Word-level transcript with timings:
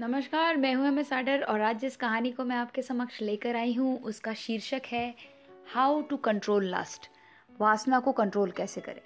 नमस्कार, 0.00 0.56
मैं 0.56 0.74
हूँ 0.74 0.86
एम 0.86 1.02
साडर 1.02 1.42
और 1.42 1.60
आज 1.60 1.80
जिस 1.80 1.96
कहानी 1.96 2.30
को 2.32 2.44
मैं 2.44 2.56
आपके 2.56 2.82
समक्ष 2.82 3.20
लेकर 3.22 3.56
आई 3.56 3.72
हूँ, 3.74 3.98
उसका 4.02 4.32
शीर्षक 4.34 4.82
है 4.86 5.14
हाउ 5.74 6.00
टू 6.02 6.16
कंट्रोल 6.16 6.64
लास्ट 6.64 7.08
वासना 7.60 7.98
को 8.00 8.12
कंट्रोल 8.12 8.50
कैसे 8.50 8.80
करें? 8.80 9.00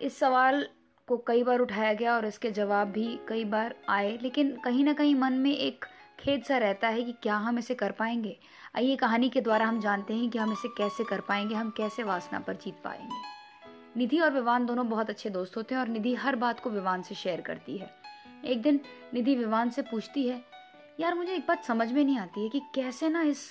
इस 0.00 0.18
सवाल 0.18 0.66
को 1.08 1.16
कई 1.16 1.42
बार 1.42 1.58
उठाया 1.58 1.92
गया 1.92 2.14
और 2.14 2.24
इसके 2.24 2.50
जवाब 2.50 2.88
भी 2.88 3.18
कई 3.28 3.44
बार 3.44 3.74
आए, 3.88 4.18
लेकिन 4.22 4.56
कहीं 4.56 4.84
ना 4.84 4.92
कहीं 4.92 5.14
मन 5.14 5.32
में 5.32 5.56
एक 5.56 5.84
खेद 6.20 6.42
सा 6.42 6.58
रहता 6.58 6.88
है 6.88 7.02
कि 7.02 7.12
क्या 7.12 7.36
हम 7.36 7.58
इसे 7.58 7.74
कर 7.74 7.90
पाएँगे? 7.90 8.36
आइए 8.76 8.96
कहानी 8.96 9.28
के 9.28 9.40
द्वारा 9.40 9.66
हम 9.66 9.80
जानते 9.80 10.14
हैं 10.14 10.30
कि 10.30 10.38
हम 10.38 10.52
इसे 10.52 10.68
कैसे 10.68 11.04
कर 11.04 11.20
पाएँगे, 11.20 11.54
हम 11.54 11.70
कैसे 11.70 12.02
वासना 12.02 12.38
पर 12.38 12.54
जीत 12.54 12.74
पाएँगे। 12.84 13.22
निधि 13.96 14.18
और 14.20 14.30
विवान 14.30 14.66
दोनों 14.66 14.88
बहुत 14.88 15.10
अच्छे 15.10 15.30
दोस्त 15.30 15.56
होते 15.56 15.74
हैं 15.74 15.82
और 15.82 15.88
निधि 15.88 16.14
हर 16.14 16.36
बात 16.36 16.60
को 16.60 16.70
विवान 16.70 17.02
से 17.02 17.14
शेयर 17.14 17.40
करती 17.40 17.76
है। 17.78 17.90
एक 18.46 18.62
दिन 18.62 18.80
निधि 19.14 19.34
विवान 19.36 19.70
से 19.70 19.82
पूछती 19.82 20.26
है, 20.28 20.42
यार, 21.00 21.14
मुझे 21.14 21.34
एक 21.34 21.46
बात 21.48 21.64
समझ 21.64 21.90
में 21.92 22.04
नहीं 22.04 22.18
आती 22.18 22.42
है 22.42 22.48
कि 22.48 22.60
कैसे 22.74 23.08
ना 23.08 23.22
इस 23.22 23.42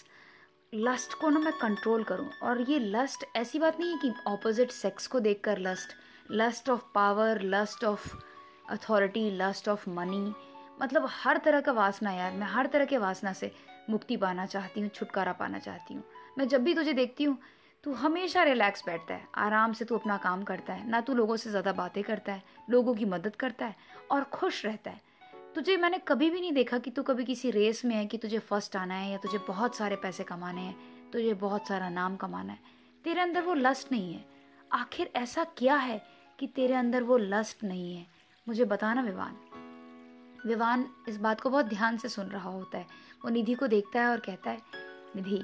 लस्ट 0.73 1.13
को 1.13 1.29
ना 1.29 1.39
मैं 1.39 1.53
कंट्रोल 1.53 2.03
करूँ? 2.03 2.29
और 2.43 2.61
ये 2.69 2.79
लस्ट 2.79 3.25
ऐसी 3.35 3.59
बात 3.59 3.79
नहीं 3.79 3.91
है 3.91 3.97
कि 3.97 4.13
ऑपोजिट 4.27 4.71
सेक्स 4.71 5.07
को 5.07 5.19
देखकर 5.19 5.59
lust 5.59 5.93
lust 6.31 6.69
of 6.69 6.81
power 6.95 7.41
lust 7.43 7.83
of 7.83 8.07
authority 8.69 9.29
lust 9.31 9.69
of 9.69 9.89
money 9.89 10.33
मतलब 10.81 11.07
हर 11.11 11.37
तरह 11.37 11.61
का 11.61 11.71
वासना 11.71 12.11
यार, 12.11 12.31
मैं 12.31 12.47
हर 12.47 12.67
तरह 12.67 12.85
के 12.85 12.97
वासना 12.97 13.33
से 13.33 13.51
मुक्ति 13.89 14.17
पाना 14.17 14.45
चाहती 14.45 14.81
हूँ, 14.81 14.89
छुटकारा 14.89 15.33
पाना 15.33 15.59
चाहती 15.59 15.93
हूँ। 15.93 16.03
मैं 16.37 16.47
जब 16.47 16.63
भी 16.63 16.73
तुझे 16.73 16.93
देखती 16.93 17.23
हूँ 17.23 17.37
तू 17.85 17.93
हमेशा 17.93 18.43
रिलैक्स 18.43 18.83
बैठता 18.85 19.13
है, 19.13 19.27
आराम 19.35 19.73
से 19.73 19.85
तू 19.85 19.95
अपना 19.95 20.17
काम 20.17 20.43
करता 20.43 20.73
है, 20.73 20.89
ना 20.89 21.01
तू 21.01 21.13
लोगों 21.13 21.35
से 21.37 21.49
ज़्यादा 21.49 21.71
बातें 21.71 22.03
करता 22.03 22.33
है, 22.33 22.43
लोगों 22.69 22.93
की 22.95 23.05
मदद 23.05 23.35
करता 23.35 23.65
है 23.65 23.75
और 24.11 24.23
खुश 24.23 24.65
रहता 24.65 24.91
है। 24.91 25.01
तुझे 25.55 25.77
मैंने 25.77 25.97
कभी 25.97 26.29
भी 26.29 26.41
नहीं 26.41 26.53
देखा 26.53 26.77
कि 26.77 26.91
तू 26.91 27.03
कभी 27.03 27.23
किसी 27.23 27.51
रेस 27.51 27.85
में 27.85 27.95
है 27.95 28.05
कि 28.05 28.17
तुझे 28.17 28.39
फ़र्स्ट 28.39 28.75
आना 28.75 28.95
है 28.95 29.11
या 29.11 29.17
तुझे 29.17 29.37
बहुत 29.37 29.75
सारे 29.75 29.95
पैसे 29.95 30.23
कमाने 30.23 30.61
हैं, 30.61 30.75
तुझे 31.11 31.33
बहुत 31.33 31.67
सारा 31.67 31.89
नाम 31.89 32.15
कमाना 32.15 32.53
है। 32.53 32.59
तेरे 33.03 33.21
अंदर 33.21 33.41
वो 33.41 33.53
लस्ट 33.53 33.91
नहीं 33.91 34.13
है। 34.13 34.25
आखिर 34.73 35.11
ऐसा 35.15 35.43
क्या 35.43 35.75
है 35.75 36.01
कि 36.39 36.47
तेरे 36.47 36.73
अंदर 36.73 37.03
वो 37.03 37.17
लस्ट 37.17 37.63
नहीं 37.63 37.95
है? 37.95 38.05
मुझे 38.47 38.65
बताना 38.65 39.01
विवान। 39.01 39.37
विवान 40.47 40.87
इस 41.07 41.17
बात 41.17 41.41
को 41.41 41.49
बहुत 41.49 41.65
ध्यान 41.65 41.97
से 41.97 42.09
सुन 42.09 42.25
रहा 42.25 42.49
होता 42.49 42.77
है। 42.77 42.85
वो 43.25 43.29
निधि 43.29 43.53
को 43.53 43.67
देखता 43.67 44.01
है 44.01 44.07
और 44.07 44.19
कहता 44.19 44.51
है, 44.51 44.61
निधि 45.15 45.43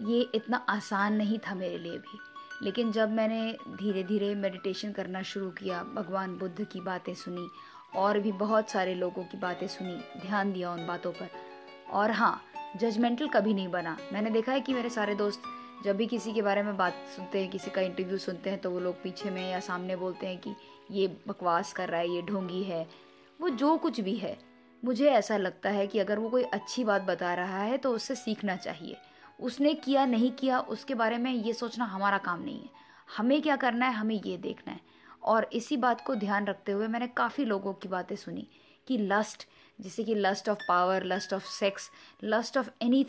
ये 0.00 0.20
इतना 0.34 0.56
आसान 0.56 1.12
नहीं 1.12 1.38
था 1.38 1.54
मेरे 1.54 1.78
लिए 1.78 1.98
भी। 1.98 2.18
लेकिन 2.62 2.92
जब 2.92 3.12
मैंने 3.12 3.52
धीरे 3.52 4.02
धीरे 4.02 4.34
मेडिटेशन 4.34 4.92
करना 4.92 5.22
शुरू 5.22 5.50
किया, 5.50 5.82
भगवान 5.82 6.38
बुद्ध 6.38 6.64
की 6.64 6.80
बातें 6.80 7.14
सुनी 7.14 7.48
और 7.96 8.20
भी 8.20 8.32
बहुत 8.32 8.70
सारे 8.70 8.94
लोगों 8.94 9.24
की 9.24 9.38
बातें 9.38 9.66
सुनी, 9.66 10.20
ध्यान 10.20 10.52
दिया 10.52 10.72
उन 10.72 10.86
बातों 10.86 11.12
पर। 11.12 11.30
और 11.90 12.10
हाँ 12.10 12.42
जजमेंटल 12.76 13.28
कभी 13.28 13.54
नहीं 13.54 13.68
बना। 13.68 13.98
मैंने 14.12 14.30
देखा 14.30 14.52
है 14.52 14.60
कि 14.60 14.74
मेरे 14.74 14.90
सारे 14.90 15.14
दोस्त 15.14 15.42
जब 15.84 15.96
भी 15.96 16.06
किसी 16.06 16.32
के 16.32 16.42
बारे 16.42 16.62
में 16.62 16.76
बात 16.76 16.92
सुनते 17.16 17.40
हैं, 17.40 17.50
किसी 17.50 17.70
का 17.70 17.80
इंटरव्यू 17.80 18.18
सुनते 18.18 18.50
हैं 18.50 18.60
तो 18.60 18.70
वो 18.70 18.80
लोग 18.80 19.02
पीछे 19.02 19.30
में 19.30 19.50
या 19.50 19.60
सामने 19.60 19.96
बोलते 19.96 20.26
हैं 20.26 20.38
कि, 20.38 20.54
ये 20.90 21.16
बकवास 21.28 21.72
कर 21.72 21.88
रहा 21.88 22.00
है, 22.00 22.08
ये 22.08 22.22
ढोंगी 22.22 22.62
है। 22.62 22.88
वो 23.40 23.48
जो 23.48 23.76
कुछ 23.76 24.00
भी 24.00 24.14
है, 24.14 24.38
मुझे 24.84 25.10
ऐसा 25.10 25.36
लगता 25.36 25.70
है 25.70 25.86
कि 25.86 25.98
अगर 25.98 26.18
वो 26.18 26.30
कोई 26.30 26.42
अच्छी 26.42 26.84
बात 26.84 27.02
बता 27.02 27.34
रहा 27.34 27.58
है 27.58 27.78
तो 27.78 27.90
उससे 27.90 28.14
सीखना 28.14 28.56
चाहिए। 28.56 28.96
उसने 29.40 29.74
किया, 29.74 30.06
नहीं 30.06 30.30
किया, 30.32 30.58
उसके 30.60 30.94
बारे 30.94 31.18
में 31.18 31.32
ये 31.32 31.52
सोचना 31.52 31.84
हमारा 31.84 32.18
काम 32.18 32.42
नहीं 32.42 32.60
है। 32.60 32.70
हमें 33.16 33.42
क्या 33.42 33.56
करना 33.56 33.86
है, 33.86 33.92
हमें 33.92 34.20
ये 34.26 34.36
देखना 34.36 34.72
है। 34.72 34.80
और 35.22 35.48
इसी 35.52 35.76
बात 35.76 36.00
को 36.00 36.14
ध्यान 36.14 36.46
रखते 36.46 36.72
हुए 36.72 36.86
मैंने 36.86 37.06
काफ़ी 37.06 37.44
लोगों 37.44 37.72
की 37.72 37.88
बातें 37.88 38.16
सुनी 38.16 38.46
कि 38.86 38.98
लस्ट 38.98 39.46
जैसे 39.80 40.04
कि 40.04 40.14
lust 40.14 40.48
of 40.48 40.58
power 40.68 41.04
lust 41.04 41.32
of 41.34 41.44
sex 41.44 41.90
lust 42.24 42.56
of 42.58 42.70
any 42.82 43.06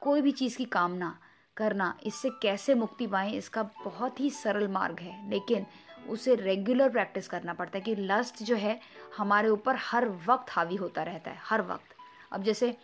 कोई 0.00 0.20
भी 0.20 0.32
चीज़ 0.32 0.56
की 0.56 0.64
कामना 0.64 1.18
करना, 1.56 1.98
इससे 2.06 2.30
कैसे 2.42 2.74
मुक्ति 2.74 3.06
पाएँ, 3.06 3.32
इसका 3.32 3.62
बहुत 3.62 4.20
ही 4.20 4.30
सरल 4.30 4.68
मार्ग 4.68 5.00
है। 5.00 5.30
लेकिन 5.30 5.66
उसे 6.08 6.34
रेगुलर 6.34 6.88
प्रैक्टिस 6.88 7.28
करना 7.28 7.52
पड़ता 7.52 7.78
है 7.78 7.84
कि 7.84 7.94
लस्ट 7.94 8.42
जो 8.42 8.56
है, 8.56 8.80
हमारे 9.16 9.48
ऊपर 9.48 9.76
हर 9.76 10.08
वक्त 10.28 10.50
हावी 10.50 10.76
होता 10.76 11.02
रहता 11.02 11.30
है, 11.30 11.38
हर 11.42 11.62
वक्त। 11.62 11.96
अब 12.32 12.42
जैसे 12.42 12.76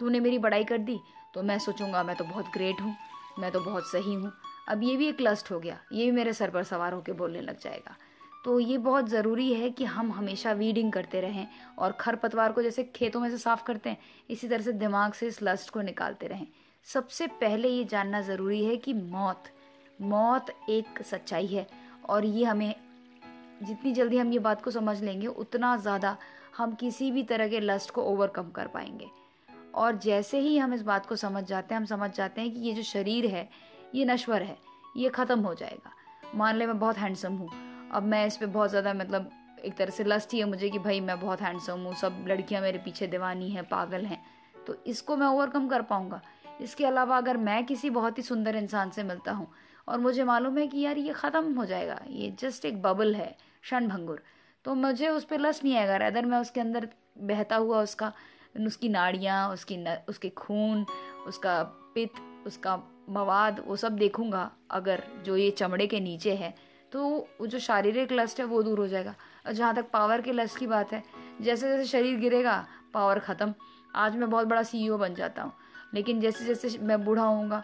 तूने 0.00 0.20
मेरी 0.20 0.38
बड़ाई 0.38 0.64
कर 0.64 0.78
दी 0.78 1.00
तो 1.34 1.42
मैं 1.42 1.58
सोचूँगा 1.58 2.02
मैं 2.02 2.16
तो 2.16 2.24
बहुत 2.24 2.46
ग्रेट 2.54 2.80
हूँ, 2.80 2.94
मैं 3.38 3.50
तो 3.52 3.60
बहुत 3.60 3.86
सही 3.86 4.14
हूँ। 4.14 4.32
अब 4.68 4.82
ये 4.82 4.96
भी 4.96 5.08
एक 5.08 5.20
लस्ट 5.20 5.50
हो 5.50 5.58
गया, 5.60 5.78
ये 5.92 6.04
भी 6.04 6.12
मेरे 6.12 6.32
सर 6.32 6.50
पर 6.50 6.62
सवार 6.64 6.92
होकर 6.92 7.12
बोलने 7.14 7.40
लग 7.40 7.58
जाएगा। 7.60 7.96
तो 8.44 8.58
ये 8.60 8.78
बहुत 8.78 9.08
ज़रूरी 9.08 9.52
है 9.54 9.70
कि 9.70 9.84
हम 9.84 10.10
हमेशा 10.12 10.52
वीडिंग 10.52 10.92
करते 10.92 11.20
रहें 11.20 11.46
और 11.78 11.92
खरपतवार 11.92 12.52
को 12.52 12.62
जैसे 12.62 12.84
खेतों 12.86 13.20
में 13.20 13.28
से 13.30 13.38
साफ़ 13.38 13.64
करते 13.64 13.90
हैं, 13.90 13.98
इसी 14.30 14.48
तरह 14.48 14.62
से 14.62 14.72
दिमाग 14.74 15.12
से 15.12 15.26
इस 15.26 15.42
लस्ट 15.42 15.70
को 15.70 15.82
निकालते 15.82 16.26
रहें। 16.26 16.46
सबसे 16.86 17.26
पहले 17.40 17.68
ये 17.68 17.84
जानना 17.84 18.20
ज़रूरी 18.22 18.64
है 18.64 18.76
कि 18.76 18.92
मौत 18.94 19.50
मौत 20.02 20.46
एक 20.70 21.02
सच्चाई 21.02 21.46
है 21.46 21.66
और 22.08 22.24
ये 22.24 22.44
हमें, 22.44 22.74
जितनी 23.62 23.92
जल्दी 23.92 24.18
हम 24.18 24.32
ये 24.32 24.38
बात 24.38 24.62
को 24.62 24.70
समझ 24.70 25.02
लेंगे, 25.02 25.26
उतना 25.26 25.76
ज़्यादा 25.76 26.16
हम 26.56 26.74
किसी 26.74 27.10
भी 27.10 27.22
तरह 27.22 27.48
के 27.48 27.60
लस्ट 27.60 27.90
को 27.90 28.02
ओवरकम 28.04 28.50
कर 28.50 28.66
पाएँगे। 28.66 29.06
और 29.74 29.98
जैसे 29.98 30.38
ही 30.38 30.56
हम 30.58 30.74
इस 30.74 30.82
बात 30.82 31.06
को 31.06 31.16
समझ 31.16 31.44
जाते 31.44 31.74
हैं, 31.74 31.80
हम 31.80 31.86
समझ 31.86 32.10
जाते 32.10 32.40
हैं 32.40 32.52
कि 32.52 32.60
ये 32.60 32.72
जो 32.74 32.82
शरीर 32.82 33.26
है, 33.26 33.48
ये 33.94 34.04
नश्वर 34.04 34.42
है, 34.42 34.56
ये 34.96 35.08
ख़त्म 35.10 35.40
हो 35.40 35.54
जाएगा। 35.54 35.92
मान 36.34 36.56
ले 36.56 36.66
मैं 36.66 36.78
बहुत 36.78 36.98
हैंडसम 36.98 37.32
हूँ। 37.32 37.48
अब 37.92 38.02
मैं 38.02 38.26
इस 38.26 38.36
पर 38.36 38.46
बहुत 38.48 38.70
ज़्यादा 38.70 38.94
मतलब 38.94 39.30
एक 39.64 39.76
तरह 39.76 39.90
से 39.90 40.04
लस्ट 40.04 40.32
ही 40.32 40.38
है 40.38 40.44
मुझे 40.44 40.68
कि 40.70 40.78
भाई 40.78 41.00
मैं 41.00 41.18
बहुत 41.20 41.40
हैंडसम 41.40 41.78
हूँ, 41.78 41.94
सब 41.94 42.24
लड़कियाँ 42.28 42.62
मेरे 42.62 42.78
पीछे 42.78 43.06
दीवानी 43.06 43.50
हैं, 43.50 43.64
पागल 43.64 44.04
हैं। 44.06 44.22
तो 44.66 44.76
इसको 44.86 45.16
मैं 45.16 45.26
ओवरकम 45.26 45.68
कर 45.68 45.82
पाऊँगा। 45.82 46.20
इसके 46.60 46.84
अलावा 46.86 47.16
अगर 47.16 47.36
मैं 47.38 47.64
किसी 47.66 47.90
बहुत 47.90 48.18
ही 48.18 48.22
सुंदर 48.22 48.56
इंसान 48.56 48.90
से 48.90 49.02
मिलता 49.02 49.32
हूँ 49.32 49.46
और 49.88 49.98
मुझे 49.98 50.24
मालूम 50.24 50.58
है 50.58 50.66
कि 50.66 50.80
यार 50.80 50.98
ये 50.98 51.12
ख़त्म 51.12 51.54
हो 51.54 51.64
जाएगा, 51.66 51.98
ये 52.08 52.34
जस्ट 52.40 52.64
एक 52.64 52.82
बबल 52.82 53.14
है, 53.14 53.36
क्षण 53.62 53.88
भंगुर 53.88 54.22
तो 54.64 54.74
मुझे 54.74 55.08
उस 55.08 55.24
पर 55.24 55.40
लस्ट 55.40 55.64
नहीं 55.64 55.76
आएगा। 55.76 55.96
अदर 56.06 56.26
मैं 56.26 56.38
उसके 56.38 56.60
अंदर 56.60 56.88
बहता 57.20 57.56
हुआ 57.56 57.82
उसका 57.82 58.12
उसकी 58.54 58.88
नाड़ियाँ 58.88 59.48
उसकी 59.52 59.76
न, 59.76 59.96
उसके 60.08 60.28
खून 60.30 60.84
उसका 61.26 61.62
पित्त 61.94 62.46
उसका 62.46 62.76
मवाद 63.10 63.62
वो 63.66 63.76
सब 63.76 63.96
देखूँगा। 63.96 64.50
अगर 64.70 65.02
जो 65.24 65.36
ये 65.36 65.50
चमड़े 65.52 65.86
के 65.86 66.00
नीचे 66.00 66.34
है 66.34 66.54
तो 66.92 67.08
वो 67.40 67.46
जो 67.46 67.58
शारीरिक 67.60 68.12
लस्ट 68.12 68.40
है 68.40 68.44
वो 68.46 68.62
दूर 68.62 68.78
हो 68.78 68.86
जाएगा। 68.88 69.14
और 69.46 69.52
जहाँ 69.52 69.74
तक 69.74 69.90
पावर 69.92 70.20
के 70.20 70.32
लस्ट 70.32 70.58
की 70.58 70.66
बात 70.66 70.92
है 70.92 71.02
जैसे 71.40 71.68
जैसे 71.68 71.84
शरीर 71.86 72.18
गिरेगा 72.20 72.64
पावर 72.94 73.18
ख़त्म। 73.20 73.54
आज 73.94 74.16
मैं 74.16 74.30
बहुत 74.30 74.46
बड़ा 74.46 74.62
सीईओ 74.64 74.98
बन 74.98 75.14
जाता 75.14 75.42
हूँ 75.42 75.52
लेकिन 75.94 76.20
जैसे 76.20 76.44
जैसे 76.44 76.78
मैं 76.80 77.04
बूढ़ा 77.04 77.22
होऊँगा 77.22 77.62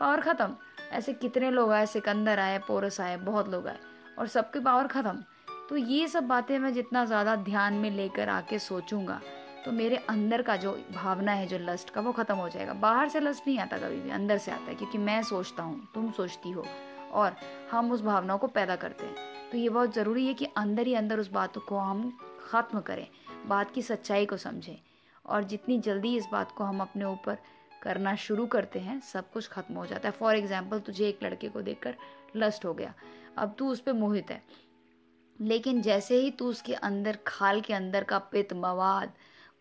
पावर 0.00 0.20
ख़त्म। 0.20 0.56
ऐसे 0.92 1.12
कितने 1.14 1.50
लोग 1.50 1.72
आए 1.72 1.86
सिकंदर 1.86 2.38
आए 2.38 2.58
पोरस 2.58 3.00
आए 3.00 3.16
बहुत 3.18 3.48
लोग 3.48 3.66
आए 3.68 3.78
और 4.18 4.26
सबकी 4.28 4.60
पावर 4.60 4.86
ख़त्म। 4.88 5.22
तो 5.68 5.76
ये 5.76 6.06
सब 6.08 6.26
बातें 6.26 6.58
मैं 6.58 6.72
जितना 6.74 7.04
ज़्यादा 7.04 7.34
ध्यान 7.38 7.74
में 7.74 7.90
लेकर 7.90 8.28
आके 8.28 8.58
सोचूँगा 8.60 9.20
तो 9.68 9.72
मेरे 9.72 9.96
अंदर 9.96 10.42
का 10.42 10.56
जो 10.56 10.72
भावना 10.94 11.32
है, 11.32 11.46
जो 11.46 11.58
लस्ट 11.58 11.90
का, 11.90 12.00
वो 12.00 12.12
ख़त्म 12.12 12.34
हो 12.34 12.48
जाएगा। 12.48 12.72
बाहर 12.72 13.08
से 13.08 13.20
लस्ट 13.20 13.46
नहीं 13.46 13.58
आता 13.58 13.78
कभी 13.78 14.00
भी, 14.00 14.10
अंदर 14.10 14.38
से 14.38 14.50
आता 14.52 14.64
है, 14.64 14.74
क्योंकि 14.74 14.98
मैं 14.98 15.22
सोचता 15.22 15.62
हूँ, 15.62 15.88
तुम 15.94 16.10
सोचती 16.10 16.50
हो, 16.50 16.64
और 17.12 17.36
हम 17.70 17.92
उस 17.92 18.02
भावनाओं 18.02 18.38
को 18.38 18.46
पैदा 18.46 18.76
करते 18.76 19.06
हैं। 19.06 19.14
तो 19.52 19.58
ये 19.58 19.68
बहुत 19.68 19.94
ज़रूरी 19.94 20.26
है 20.26 20.34
कि 20.34 20.44
अंदर 20.56 20.86
ही 20.86 20.94
अंदर 20.94 21.18
उस 21.18 21.30
बात 21.30 21.58
को 21.58 21.78
हम 21.78 22.18
ख़त्म 22.50 22.80
करें, 22.80 23.06
बात 23.46 23.70
की 23.70 23.82
सच्चाई 23.82 24.26
को 24.26 24.36
समझें, 24.36 24.76
और 25.26 25.44
जितनी 25.44 25.78
जल्दी 25.78 26.16
इस 26.16 26.28
बात 26.32 26.52
को 26.52 26.64
हम 26.64 26.80
अपने 26.80 27.04
ऊपर 27.04 27.38
करना 27.82 28.14
शुरू 28.16 28.46
करते 28.46 28.78
हैं, 28.78 29.00
सब 29.00 29.30
कुछ 29.30 29.48
खत्म 29.48 29.74
हो 29.74 29.86
जाता 29.86 30.08
है। 30.08 30.12
फॉर 30.12 30.36
एग्ज़ाम्पल 30.36 30.78
तुझे 30.78 31.08
एक 31.08 31.22
लड़के 31.22 31.48
को 31.48 31.62
देखकर 31.62 31.94
लस्ट 32.36 32.64
हो 32.64 32.74
गया। 32.74 32.94
अब 33.38 33.54
तू 33.58 33.68
उस 33.68 33.80
पर 33.80 33.92
मोहित 33.92 34.30
है। 34.30 34.42
लेकिन 35.40 35.82
जैसे 35.82 36.16
ही 36.16 36.30
तू 36.30 36.48
उसके 36.48 36.74
अंदर, 36.74 37.18
खाल 37.26 37.60
के 37.60 37.74
अंदर 37.74 38.04
का 38.04 38.18
पित्त, 38.18 38.52
मवाद 38.52 39.12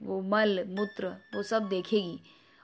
वो 0.01 0.19
मल, 0.21 0.63
मूत्र, 0.69 1.07
वो 1.35 1.43
सब 1.43 1.67
देखेगी 1.69 2.19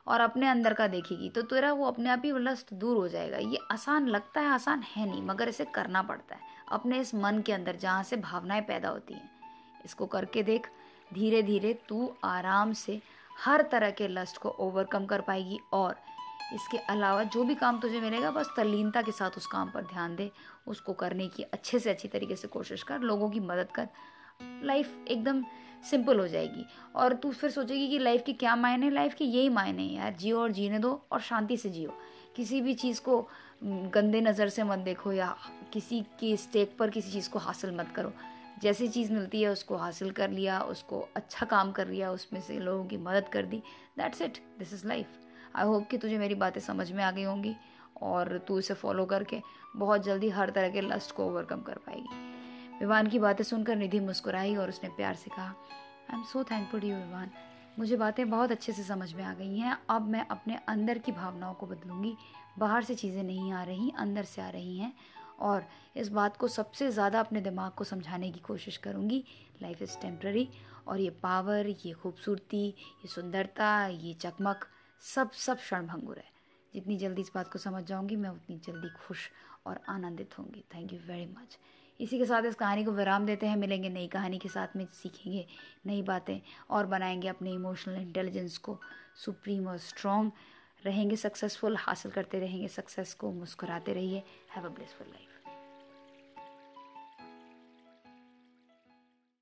और 0.08 0.22
अपने 0.22 0.48
अंदर 0.48 0.74
का 0.74 0.88
देखेगी 0.88 1.30
तो 1.30 1.42
तेरा 1.44 1.72
वो 1.74 1.86
अपने 1.86 2.10
आप 2.10 2.22
ही 2.26 2.32
लस्ट 2.40 2.74
दूर 2.74 2.98
हो 2.98 3.08
जाएगा। 3.08 3.38
ये 3.38 3.60
आसान 3.72 4.08
लगता 4.08 4.42
है, 4.42 4.48
आसान 4.50 4.84
है 4.86 5.10
नहीं, 5.10 5.22
मगर 5.24 5.50
इसे 5.50 5.66
करना 5.66 6.02
पड़ता 6.04 6.36
है। 6.36 6.42
अपने 6.72 7.00
इस 7.00 7.14
मन 7.16 7.42
के 7.42 7.54
अंदर 7.54 7.76
जहाँ 7.76 8.04
से 8.04 8.18
भावनाएँ 8.18 8.62
पैदा 8.62 8.90
होती 8.90 9.14
हैं, 9.14 9.30
इसको 9.86 10.06
करके 10.08 10.44
देख। 10.44 10.68
धीरे 11.12 11.42
धीरे 11.44 11.74
तू 11.90 12.14
आराम 12.24 12.74
से 12.76 13.02
हर 13.38 13.62
तरह 13.72 13.92
के 13.92 14.08
लस्ट 14.08 14.38
को 14.38 14.50
ओवरकम 14.50 15.06
कर 15.06 15.22
पाएगी 15.22 15.60
और 15.74 15.96
इसके 16.54 16.78
अलावा 16.78 17.24
जो 17.26 17.44
भी 17.44 17.56
काम 17.56 17.80
तुझे 17.80 18.00
मिलेगा, 18.02 18.32
बस 18.32 18.50
तल्लीनता 18.58 19.02
के 19.02 19.12
साथ 19.12 19.38
उस 19.38 19.46
काम 19.48 19.70
पर 19.72 19.84
ध्यान 19.84 20.16
दे। 20.16 20.30
उसको 20.68 20.94
करने 20.94 21.28
की 21.28 21.44
अच्छे 21.44 21.80
से 21.80 21.90
अच्छी 21.90 22.08
तरीके 22.08 22.36
से 22.36 22.48
कोशिश 22.48 22.84
कर, 22.84 23.00
लोगों 23.02 23.30
की 23.30 23.40
मदद 23.42 23.72
कर। 23.72 23.88
लाइफ 24.42 25.06
एकदम 25.08 25.44
सिंपल 25.90 26.20
हो 26.20 26.28
जाएगी। 26.28 26.66
और 26.96 27.14
तू 27.14 27.32
फिर 27.32 27.50
सोचेगी 27.50 27.88
कि 27.88 28.00
लाइफ 28.00 28.24
के 28.26 28.34
क्या 28.34 28.56
मायने 28.56 28.90
लाइफ 28.90 29.14
के 29.14 29.26
यही 29.26 29.50
मायने 29.50 29.84
हैं 29.84 29.96
यार। 29.96 30.14
जियो 30.14 30.40
और 30.40 30.52
जीने 30.52 30.80
दो 30.80 31.06
और 31.12 31.22
शांति 31.22 31.58
से 31.58 31.70
जियो। 31.70 31.98
किसी 32.36 32.62
भी 32.62 32.74
चीज़ 32.74 33.02
को 33.02 33.30
गंदे 33.64 34.22
नज़र 34.22 34.50
से 34.50 34.64
मत 34.64 34.80
देखो 34.80 35.12
या 35.14 35.36
किसी 35.74 36.06
की 36.20 36.38
स्टेक 36.38 36.78
पर 36.78 36.90
किसी 36.90 37.12
चीज़ 37.12 37.30
को 37.30 37.40
हासिल 37.40 37.76
मत 37.78 37.92
करो। 37.96 38.14
जैसी 38.62 38.88
चीज़ 38.88 39.12
मिलती 39.14 39.42
है, 39.42 39.50
उसको 39.50 39.76
हासिल 39.76 40.12
कर 40.12 40.30
लिया, 40.30 40.62
उसको 40.62 41.08
अच्छा 41.16 41.46
काम 41.46 41.72
कर 41.72 41.88
लिया, 41.88 42.12
उसमें 42.12 42.42
से 42.42 42.60
लोगों 42.60 42.86
की 42.86 42.98
मदद 42.98 43.28
कर 43.28 43.46
दी। 43.46 43.58
That's 43.98 44.22
it 44.22 44.38
this 44.60 44.74
is 44.74 44.88
life 44.88 45.08
I 45.56 45.66
hope 45.66 45.88
कि 45.88 45.98
तुझे 45.98 46.18
मेरी 46.18 46.36
बातें 46.36 46.62
समझ 46.62 46.92
में 46.92 47.04
आ 47.04 47.12
गई 47.12 47.24
होंगी 47.24 47.56
और 48.02 48.38
तू 48.38 48.60
इसे 48.60 48.74
फॉलो 48.74 49.06
करके 49.06 49.42
बहुत 49.76 50.04
जल्दी 50.04 50.30
हर 50.30 50.50
तरह 50.50 50.70
के 50.70 50.82
लस्ट 50.82 51.16
को 51.16 51.26
ओवरकम 51.26 51.62
कर 51.62 51.78
पाएगी। 51.78 52.33
विवान 52.84 53.08
की 53.08 53.20
बातें 53.20 53.44
सुनकर 53.44 53.76
निधि 53.76 54.00
मुस्कुराई 54.00 54.56
और 54.56 54.70
उसने 54.70 54.90
प्यार 54.90 55.16
से 55.16 55.30
कहा 55.30 55.48
I 56.10 56.18
am 56.18 56.24
so 56.24 56.44
thankful 56.44 56.80
to 56.80 56.88
you 56.88 56.96
Vivaan. 56.96 57.30
मुझे 57.80 57.98
बातें 57.98 58.30
बहुत 58.30 58.52
अच्छे 58.52 58.72
से 58.72 58.84
समझ 58.84 59.14
में 59.14 59.24
आ 59.24 59.34
गई 59.34 59.58
हैं। 59.58 59.78
अब 59.90 60.08
मैं 60.08 60.26
अपने 60.28 60.58
अंदर 60.68 60.98
की 60.98 61.12
भावनाओं 61.12 61.54
को 61.54 61.68
बदलूँगी। 61.68 62.16
बाहर 62.60 62.84
से 62.84 62.96
चीज़ें 62.96 63.24
नहीं 63.24 63.52
आ 63.54 63.64
रही, 63.64 63.92
अंदर 63.98 64.24
से 64.24 64.42
आ 64.42 64.50
रही 64.50 64.78
हैं। 64.78 64.94
और 65.40 65.66
इस 65.96 66.10
बात 66.10 66.38
को 66.38 66.48
सबसे 66.48 66.90
ज़्यादा 66.92 67.20
अपने 67.20 67.42
दिमाग 67.42 67.72
को 67.72 67.84
समझाने 67.84 68.32
की 68.32 68.40
कोशिश 68.40 68.78
करूँगी। 68.78 69.24
लाइफ 69.62 69.82
इज़ 69.82 69.98
टेम्प्ररी 70.02 70.48
और 70.88 71.00
ये 71.00 71.10
पावर, 71.24 71.68
ये 71.86 71.94
खूबसूरती, 71.94 72.66
ये 72.68 73.08
सुंदरता, 73.08 73.86
ये 73.88 74.14
चकमक, 74.14 74.68
सब 75.04 75.32
सब 75.32 75.58
क्षण 75.58 75.88
भंगुर 75.88 76.18
है। 76.18 76.32
जितनी 76.74 76.98
जल्दी 76.98 77.22
इस 77.22 77.32
बात 77.36 77.48
को 77.48 77.60
समझ 77.60 77.84
जाऊँगी, 77.84 78.16
मैं 78.16 78.30
उतनी 78.30 78.60
जल्दी 78.68 78.90
खुश 78.98 79.30
और 79.68 79.80
आनंदित 79.90 80.38
होंगी। 80.40 80.64
थैंक 80.76 80.94
यू 80.94 81.00
वेरी 81.08 81.26
मच 81.28 81.58
इसी 82.00 82.18
के 82.18 82.26
साथ 82.26 82.44
इस 82.44 82.56
कहानी 82.56 82.84
को 82.84 82.92
विराम 82.92 83.26
देते 83.26 83.48
हैं, 83.48 83.56
मिलेंगे 83.58 83.90
नई 83.90 84.08
कहानी 84.08 84.38
के 84.38 84.50
साथ 84.50 84.76
में, 84.76 84.86
सीखेंगे 84.86 85.46
नई 85.86 86.02
बातें 86.02 86.40
और 86.70 86.86
बनाएँगे 86.86 87.28
अपने 87.28 87.52
इमोशनल 87.52 88.02
इंटेलिजेंस 88.02 88.58
को 88.58 88.80
सुप्रीम 89.16 89.68
और 89.68 89.78
स्ट्रॉन्ग 89.78 90.32
रहेंगे 90.86 91.16
सक्सेसफुल 91.16 91.78
हासिल 91.78 92.12
करते 92.12 92.40
रहेंगे 92.40 92.68
सक्सेस 92.68 93.14
को, 93.14 93.32
मुस्कुराते 93.32 93.94
रहिए. 93.94 94.24
Have 94.56 94.66
a 94.66 94.70
blessful 94.70 95.08
life 95.08 95.33